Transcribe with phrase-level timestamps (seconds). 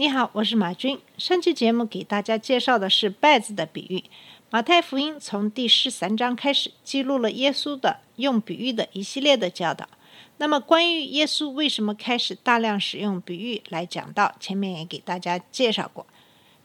[0.00, 1.00] 你好，我是马军。
[1.16, 4.04] 上期节目给大家介绍的是稗子的比喻。
[4.48, 9.88] 马太福音从第十三章开始，记录了耶稣的用比喻的一系列的教导。
[10.36, 16.06] 那么，关于耶稣为什么开始大量使用比喻来讲道，前面也给大家介绍过。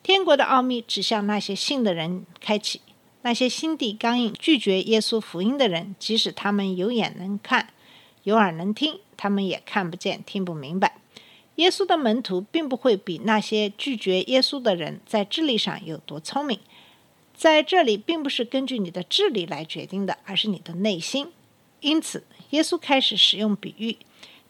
[0.04, 2.82] 天国的奥秘只向那些信的人开启，
[3.24, 7.70] 那些心地刚硬、拒绝耶稣福音的人，即使他们有眼能看，
[8.22, 10.98] 有耳能听，他们也看不见、听不明白。
[11.56, 16.60] 耶稣的门徒并不会比那些拒绝耶稣的人在智力上有多聪明，
[17.36, 21.28] 在这里并不是根据你的智力来决定的，而是你的内心。
[21.82, 23.98] 因此，耶稣开始使用比喻。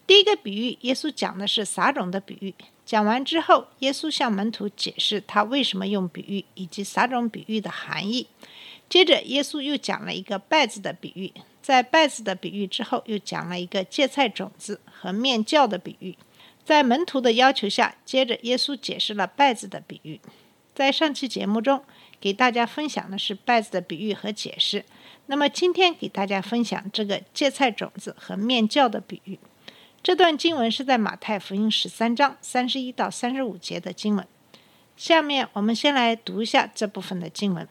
[0.06, 2.54] 第一个比喻，耶稣讲的是撒种的比喻。
[2.86, 8.26] 讲完之后，耶稣向门徒解释他为什么用比喻以及撒种比喻的含义。
[8.88, 11.32] 接着，耶稣又讲了一个稗子的比喻。
[11.62, 16.14] 在稗子的比喻之后，又讲了一个芥菜种子和面酵的比喻。
[16.64, 20.20] 在门徒的要求下，接着耶稣解释了稗子的比喻。
[20.74, 21.84] 在上期节目中，
[22.20, 24.84] 给大家分享的是稗子的比喻和解释。
[25.26, 29.38] 那么今天给大家分享这个芥菜种子和面酵的比喻。
[30.02, 34.26] 这段经文是在马太福音十三章三十一到三十五节的经文。
[34.96, 37.66] 下面我们先来读一下这部分的经文。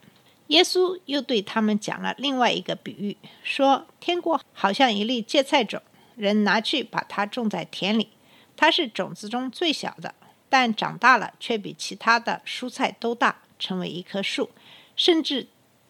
[0.48, 5.82] 耶稣又对他们讲了另外一个比喻，说：天国好像一粒芥菜种，
[6.16, 8.10] 人拿去把它种在田里。
[8.56, 10.14] 它是种子中最小的，
[10.50, 14.50] 但长大了却比其他的蔬菜都大，成为一棵树，
[14.96, 15.48] 甚至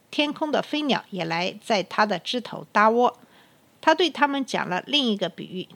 [0.10, 3.20] 天空的飞鸟也来在它的枝头搭窝。
[3.82, 5.68] 他对他们讲了另一个比喻：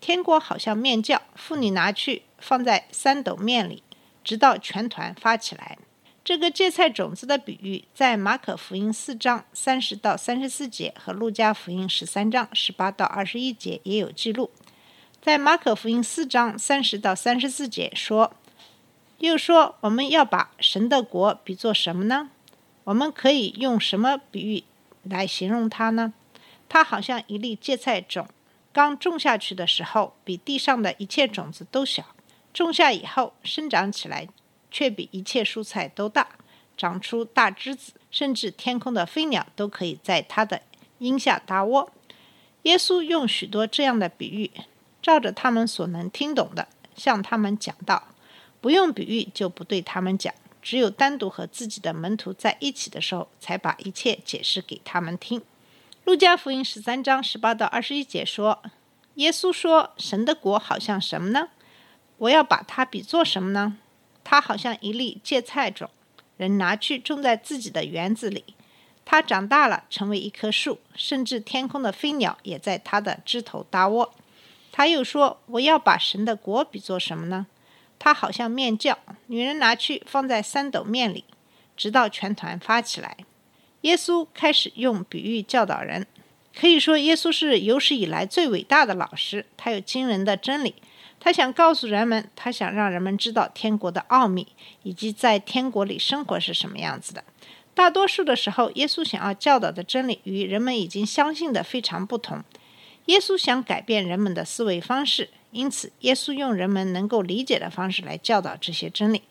[0.00, 3.82] 天国好像面酵，妇女拿去放在三斗面里，
[4.22, 5.76] 直到全团发起来。
[6.22, 14.50] 这个芥菜种子的比喻，在马可福音四章三十到三十四节和路加福音十三章十八到二十一节也有记录。
[15.26, 18.32] 在马可福音四章三十到三十四节说，
[19.18, 22.30] 又说我们要把神的国比作什么呢？
[22.84, 24.62] 我们可以用什么比喻
[25.02, 26.12] 来形容它呢？
[26.68, 28.28] 它好像一粒芥菜种，
[28.72, 32.04] 刚种下去的时候，比地上的一切种子都小；
[32.54, 34.28] 种下以后，生长起来，
[34.70, 36.28] 却比一切蔬菜都大，
[36.76, 40.62] 长出大枝子，甚至天空的飞鸟都可以在它的
[40.98, 41.90] 荫下搭窝。
[42.62, 44.52] 耶稣用许多这样的比喻。
[45.06, 48.08] 照着他们所能听懂的，向他们讲道。
[48.60, 55.40] 不用比喻就不对他们讲，只有单独和自己的门徒在一起的时候，才把一切解释给他们听。
[56.02, 58.60] 路加福音十三章十八到二十一节说，
[59.14, 61.50] 耶稣说：“神的国好像什么呢？
[62.18, 63.78] 我要把它比作什么呢？
[64.24, 65.88] 它好像一粒芥菜种，
[66.36, 68.42] 人拿去种在自己的园子里，
[69.04, 74.12] 它长大了，成为一棵树，甚至天空的飞鸟也在它的枝头搭窝。”
[74.76, 77.46] 他又说：“我要把神的国比作什么呢？
[77.98, 78.94] 它好像面酵，
[79.28, 81.24] 女人拿去放在三斗面里，
[81.74, 83.16] 直到全团发起来。”
[83.80, 86.06] 耶稣开始用比喻教导人，
[86.54, 89.46] 可以说耶稣是有史以来最伟大的老师。
[89.56, 90.74] 他有惊人的真理，
[91.18, 94.46] 他想告诉人们，他想让人们知道天国的奥秘，
[94.82, 97.24] 以及在天国里生活是什么样子的。
[97.72, 102.44] 大多数的时候，耶稣想要教导的真理与人们已经相信的非常不同。
[103.06, 109.22] 耶稣想改变人们的思维方式，因此耶稣用人们能够理解的方式来教导这些真理。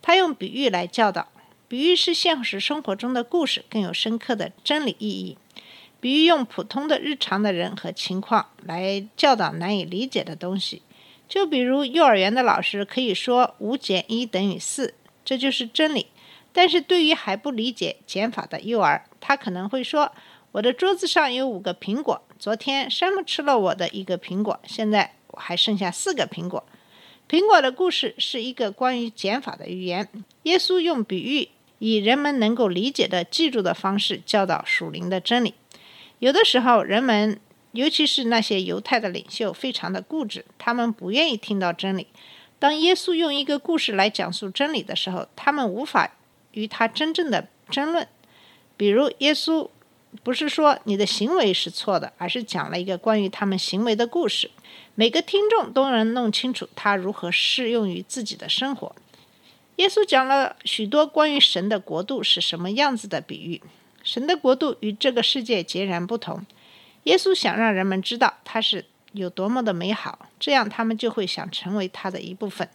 [0.00, 1.28] 他用比喻来教导，
[1.66, 5.38] 比喻是现实生活中的故事，更有深刻的真理意义。
[6.00, 10.82] 比喻用普通的日常的人和情况来教导难以理解的东西。
[11.28, 16.08] 就比如幼儿园的老师可以说五减一等于四，这就是真理。
[16.52, 20.12] 但是对于还不理解减法的幼儿，他可能会说。
[20.52, 22.20] 我的桌子上有五个苹果。
[22.42, 26.64] 昨天山姆吃了我的一个苹果，现在我还剩下四个苹果。
[27.28, 30.08] 苹果的故事是一个关于减法的寓言。
[30.42, 35.54] 耶稣用比喻，以人们能够理解的、记住的方式教导属灵的真理。
[36.18, 37.38] 有的时候，人们，
[37.70, 42.08] 尤其是那些犹太的领袖，非常的固执，他们不愿意听到真理。
[42.58, 46.10] 当耶稣用一个故事来讲述真理的时候，他们无法
[46.50, 48.08] 与他真正的争论。
[48.76, 49.68] 比如，耶稣。
[50.22, 54.50] 不是说你的行为是错的，而是讲了一个关于他们行为的故事。
[54.94, 58.94] 每个听众都能弄清楚它如何适用于自己的生活。
[59.76, 63.62] 耶稣讲了许多关于神的国度是什么样子的比喻。
[64.04, 66.44] 神的国度与这个世界截然不同。
[67.04, 72.68] 耶稣想让人们知道它是有多么的美好，这样他们就会想成为他的一部分。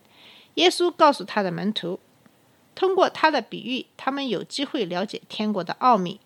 [0.55, 1.99] 耶稣告诉他的门徒，
[2.73, 6.19] 通过他的比喻，他们有机会了解天国的奥秘。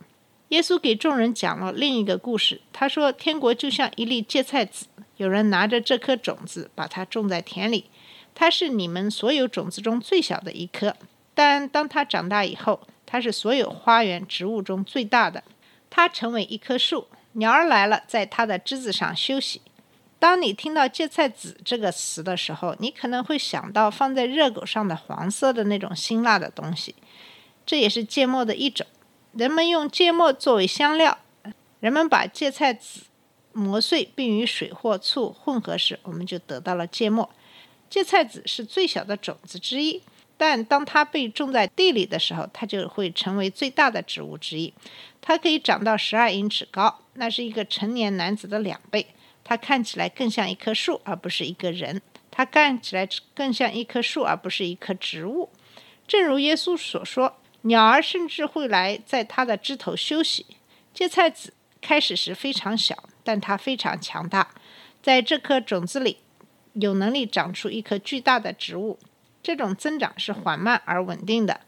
[0.51, 7.85] 耶稣给众人讲了另一个故事，他说：“天国就像一粒芥菜籽，有人拿着这颗种子，把它种在田里。
[8.35, 10.93] 它是你们所有种子中最小的一颗，
[11.33, 15.41] 但当它长大以后，它是所有花园植物中最大的。
[15.89, 19.61] 它成为一棵树。”鸟儿来了，在它的枝子上休息。
[20.19, 26.93] 当你听到“芥菜籽”这个词的时候，你可能会想到放在热狗上的黄色的那种辛辣的东西，
[27.65, 28.85] 这也是芥末的一种。
[29.33, 31.17] 人们用芥末作为香料。
[31.79, 33.01] 人们把芥菜籽
[33.53, 37.29] 磨碎，并与水或醋混合时，我们就得到了芥末。
[37.89, 40.01] 芥菜籽是最小的种子之一。
[40.37, 44.73] 但当它被种在地里的时候，它就会成为最大的植物之一。
[45.21, 49.05] 它可以长到十二英尺高，那是一个成年男子的两倍。
[49.43, 52.01] 它看起来更像一棵树，而不是一个人。
[52.31, 55.49] 它看起来更像一棵树，而不是一棵植物。
[56.07, 60.45] 正如耶稣所说，鸟儿甚至会来在它的枝头休息。
[60.93, 64.49] 芥菜籽开始时非常小，但它非常强大，
[65.01, 66.17] 在这颗种子里
[66.73, 68.99] 有能力长出一棵巨大的植物。
[69.43, 71.61] 这种增长是缓慢而稳定的。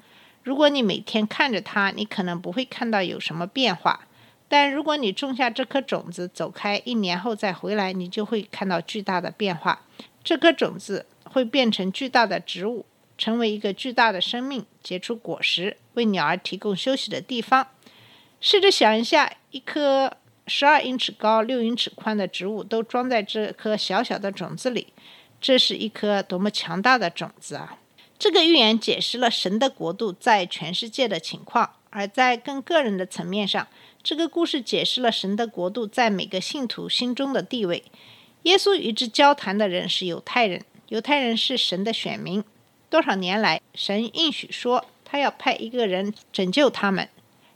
[0.43, 4.07] 如果你每天看着它，你可能不会看到有什么变化。
[4.49, 9.81] 但如果你种下这颗种子，走开一年后再回来，你就会看到巨大的变化。
[10.23, 12.85] 这颗种子会变成巨大的植物，
[13.23, 17.69] 成为一个巨大的生命，结出果实，为鸟儿提供休息的地方。
[18.41, 24.87] 试着想一下，一棵十二英尺高、六英尺宽的植物都装在这颗小小的种子里。
[25.39, 27.77] 这是一颗多么强大的种子啊！
[28.19, 33.65] 这个预言解释了神的国度在全世界的情况，而在更个人的层面上，
[34.03, 37.85] 这个故事解释了神的国度在每个信徒心中的地位。
[38.41, 42.43] 耶稣与之交谈的人是犹太人，犹太人是神的选民。
[42.93, 47.09] 多少年来，神应许说他要派一个人拯救他们。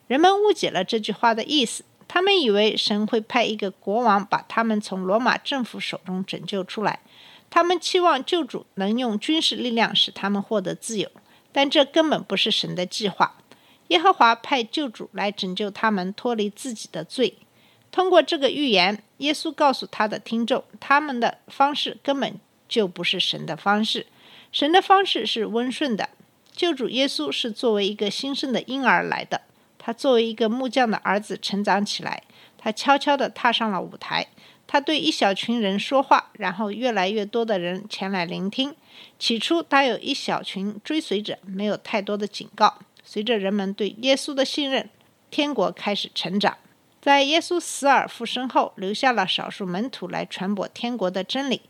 [0.08, 7.02] 人们误解了这句话的意思，他们以为神会派一个国王把他们从罗马政府手中拯救出来。
[7.52, 11.08] 他们期望救主能用军事力量使他们获得自由，
[11.52, 13.36] 但这根本不是神的计划。
[13.90, 17.36] 耶和华派救主来拯救他们脱离自己的罪。
[17.92, 24.08] 通过这个预言，耶稣告诉他的听众，他们的方式根本就不是神的方式。
[24.52, 26.10] 神的方式是温顺的。
[26.52, 29.42] 救主耶稣是作为一个新生的婴儿来的，
[29.78, 32.24] 他作为一个木匠的儿子成长起来，
[32.58, 34.28] 他悄悄地踏上了舞台。
[34.66, 38.76] 他对一小群人说话，然后越来越多的人前来聆听。
[39.18, 42.80] 起初，他有一小群追随者，没有太多的警告。
[43.04, 44.90] 随着人们对耶稣的信任，
[45.30, 46.58] 天国开始成长。
[47.00, 51.62] 在耶稣死而复生后，留下了少数门徒来传播天国的真理。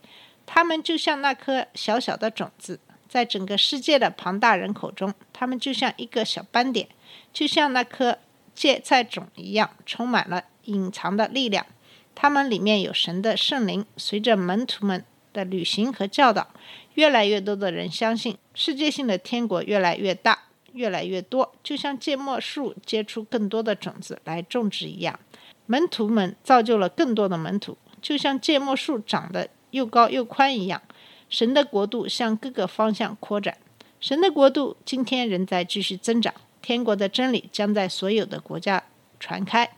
[0.50, 6.88] 他们就像那颗小小的种子，在整个世界的庞大人口中，他们就像一个小斑点，
[7.34, 8.18] 就像那颗
[8.54, 11.66] 芥菜种一样，充满了隐藏的力量。
[12.14, 15.04] 他们里面有神的圣灵，随着门徒们
[15.34, 16.48] 的旅行和教导，
[16.94, 25.20] 越来越多的人相信世界性的天国越来越大，越来越多，就像芥末树结出更多的种子来种植一样。
[25.66, 30.82] 门徒们造就了更多的门徒，就像芥末树长得又高又宽一样。
[31.28, 33.58] 神的国度向各个方向扩展，
[34.00, 38.84] 神的国度今天仍在继续增长，天国的真理将在所有的国家
[39.20, 39.70] 传开。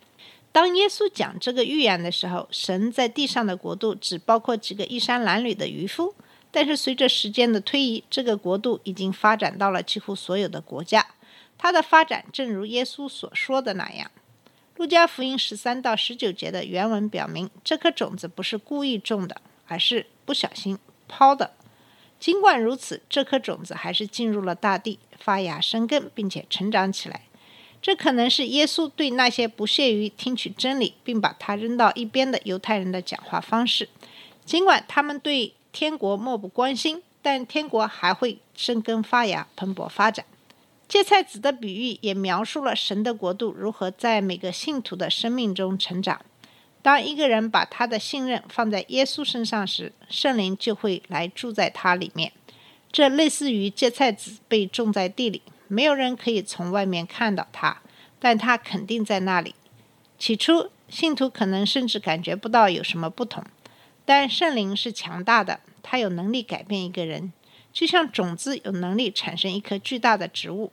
[0.53, 6.15] 当耶稣讲这个预言的时候，神在地上的国度只包括几个衣衫褴褛的渔夫。
[6.53, 11.07] 但是随着时间的推移，这个国度已经发展到了几乎所有的国家。
[11.57, 14.11] 它的发展正如耶稣所说的那样。
[14.77, 19.41] 路加福音十三到十九节的原文表明，这颗种子不是故意种的，
[19.71, 20.77] 而是不小心
[21.09, 21.53] 抛的。
[22.19, 27.23] 尽管如此，这颗种子还是进入了大地，发芽生根，并且成长起来。
[27.81, 33.89] 这可能是耶稣对那些不屑于听取真理，并把它扔到一边的犹太人的讲话方式。
[34.45, 40.27] 尽管他们对天国漠不关心，但天国还会生根发芽、蓬勃发展。
[40.89, 46.21] 芥菜籽的比喻也描述了神的国度如何在每个信徒的生命中成长。
[46.83, 52.33] 当一个人把他的信任放在耶稣身上时，圣灵就会来住在他里面。
[52.91, 55.43] 这类似于芥菜籽被种在地里。
[55.69, 57.81] 没有人可以从外面看到它，
[58.19, 59.55] 但它肯定在那里。
[60.19, 63.45] 起初，信徒可能甚至感觉不到有什么不同，
[64.05, 67.33] 但圣灵是强大的，他有能力改变一个人，
[67.73, 70.73] 就像种子有能力产生一棵巨大的植物，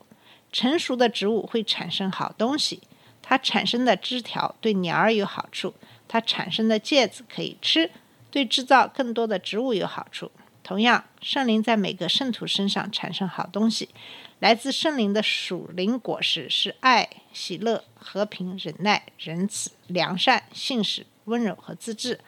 [0.52, 2.82] 成熟的植物会产生好东西。
[3.22, 5.76] 它产生的枝条对鸟儿有好处，
[6.08, 7.92] 它产生的芥子可以吃，
[8.32, 10.32] 对制造更多的植物有好处。
[10.64, 13.90] 同样，圣灵在每个圣徒身上产生好东西，
[14.40, 22.20] 来自圣灵的属灵果实是爱、喜乐、和平、忍耐、仁慈、良善、信实、温柔和自制。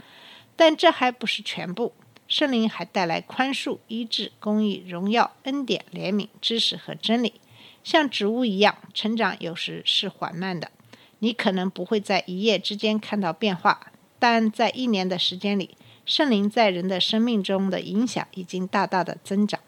[0.56, 1.94] 但这还不是全部，
[2.30, 7.42] 圣灵还带来宽恕、医治、公义、荣耀、恩典、怜悯、知识和真理。
[7.84, 10.72] 像植物一样，成长有时是缓慢的。
[11.20, 19.60] 你可能不会在一夜之间看到变化，但在一年的时间里，圣灵在人的生命中的影响已经大大的增长。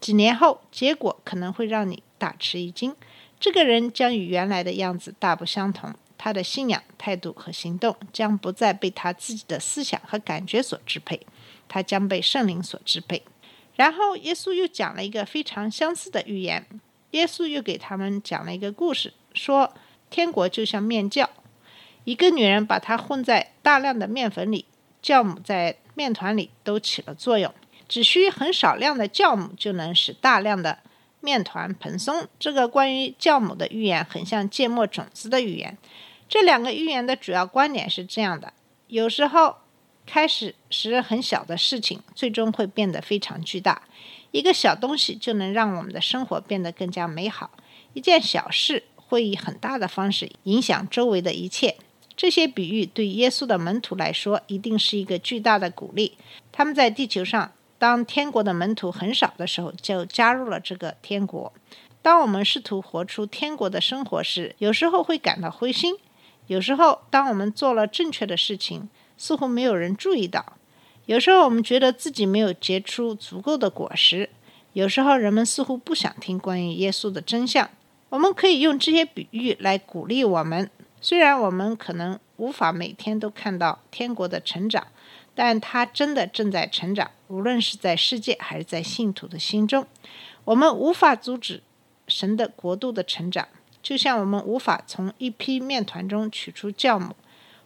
[0.00, 2.94] 几年后，结果可能会让你大吃一惊：
[3.38, 11.20] 这个人将与原来的样子大不相同，他的信仰、态度和行动将不再被他自己的思想和感觉所支配，
[11.68, 13.22] 他将被圣灵所支配。
[13.74, 16.66] 然后，耶稣又讲了一个非常相似的寓言。
[17.10, 19.72] 耶稣又给他们讲了一个故事，说。
[20.12, 21.26] 天国就像面酵，
[22.04, 24.66] 一个女人把它混在大量的面粉里，
[25.02, 27.52] 酵母在面团里都起了作用。
[27.88, 30.78] 只需很少量的酵母就能使大量的
[31.20, 32.28] 面团蓬松。
[32.38, 35.76] 这个关于酵母的寓言很像芥末种子的寓言。
[36.28, 38.52] 这两个寓言的主要观点是这样的：
[38.88, 39.56] 有时候
[40.06, 43.82] 开始时很小的事情，最终会变得非常巨大。
[44.30, 47.50] 一个小东西就能让我们的生活变得更加美好。
[47.94, 48.84] 一件小事。
[49.12, 51.76] 会以很大的方式影响周围的一切。
[52.16, 56.16] 这些比喻对耶稣的门徒来说，一定是一个巨大的鼓励。
[56.50, 61.52] 他们在地球上，当天国的门徒很少的时候，就加入了这个天国。
[62.00, 65.92] 当我们试图活出天国的生活时，有时候会感到灰心；
[66.46, 68.88] 有时候，当我们做了正确的事情，
[69.18, 70.56] 似乎没有人注意到；
[71.04, 74.30] 有时候，我们觉得自己没有结出足够的果实；
[74.72, 77.68] 有时候，人们似乎不想听关于耶稣的真相。
[78.12, 80.70] 我们可以用这些比喻来鼓励我们。
[81.00, 84.86] 虽然我们可能无法每天都看到天国的成长，
[85.34, 89.86] 但它真的正在成长，无论是在世界还是在信徒的心中。
[90.44, 91.62] 我们无法阻止
[92.06, 93.48] 神的国度的成长，
[93.82, 97.16] 就像我们无法从一批面团中取出酵母，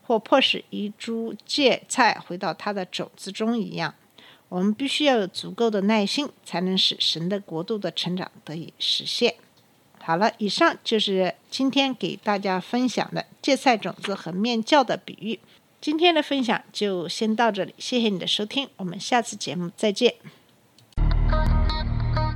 [0.05, 3.93] 或迫使一株芥菜回到它的种子中一样。
[4.49, 9.35] 我们必须要有足够的耐心，才能使神的国度的成长得以实现。
[10.07, 15.41] 好了，以上就是今天给大家分享的芥菜种子和面酵的比喻。
[15.81, 20.15] 今天的分享就先到这里，谢谢你的收听，我们下次节目再见。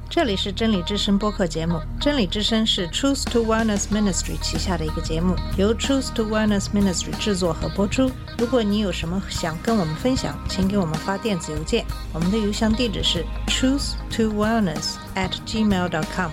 [0.09, 8.11] 这里是真理之声播客节目，真理之声是 Truth to Wellness Ministry 旗下的一个节目，由 Truth to Wellness Ministry 制作和播出。
[8.37, 16.33] 如果你有什么想跟我们分享，请给我们发电子邮件，我们的邮箱地址是 truth to wellness at gmail dot com。